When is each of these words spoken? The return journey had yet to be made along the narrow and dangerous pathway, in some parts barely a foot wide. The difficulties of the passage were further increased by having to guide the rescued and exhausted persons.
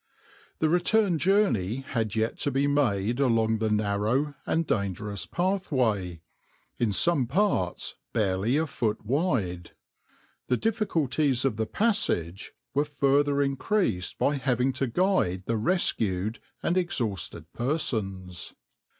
The 0.57 0.67
return 0.67 1.19
journey 1.19 1.81
had 1.81 2.15
yet 2.15 2.39
to 2.39 2.49
be 2.49 2.65
made 2.65 3.19
along 3.19 3.59
the 3.59 3.69
narrow 3.69 4.33
and 4.47 4.65
dangerous 4.65 5.27
pathway, 5.27 6.21
in 6.79 6.91
some 6.91 7.27
parts 7.27 7.93
barely 8.11 8.57
a 8.57 8.65
foot 8.65 9.05
wide. 9.05 9.73
The 10.47 10.57
difficulties 10.57 11.45
of 11.45 11.57
the 11.57 11.67
passage 11.67 12.51
were 12.73 12.83
further 12.83 13.43
increased 13.43 14.17
by 14.17 14.37
having 14.37 14.73
to 14.73 14.87
guide 14.87 15.43
the 15.45 15.57
rescued 15.57 16.39
and 16.63 16.77
exhausted 16.79 17.53
persons. 17.53 18.55